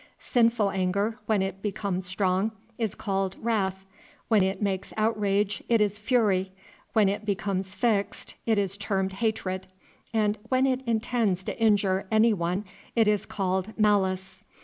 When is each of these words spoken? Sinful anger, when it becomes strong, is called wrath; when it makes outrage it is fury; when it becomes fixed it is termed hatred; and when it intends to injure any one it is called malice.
Sinful 0.17 0.71
anger, 0.71 1.19
when 1.27 1.43
it 1.43 1.61
becomes 1.61 2.07
strong, 2.07 2.49
is 2.79 2.95
called 2.95 3.35
wrath; 3.39 3.85
when 4.29 4.41
it 4.41 4.59
makes 4.59 4.93
outrage 4.97 5.63
it 5.69 5.79
is 5.79 5.99
fury; 5.99 6.51
when 6.93 7.07
it 7.07 7.23
becomes 7.23 7.75
fixed 7.75 8.33
it 8.47 8.57
is 8.57 8.77
termed 8.77 9.13
hatred; 9.13 9.67
and 10.11 10.39
when 10.49 10.65
it 10.65 10.81
intends 10.87 11.43
to 11.43 11.59
injure 11.61 12.07
any 12.09 12.33
one 12.33 12.65
it 12.95 13.07
is 13.07 13.27
called 13.27 13.77
malice. 13.77 14.43